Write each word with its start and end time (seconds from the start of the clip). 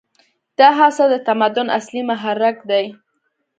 دا 0.57 0.69
هڅه 0.79 1.03
د 1.11 1.15
تمدن 1.27 1.67
اصلي 1.79 2.01
محرک 2.09 2.57
دی. 2.69 2.85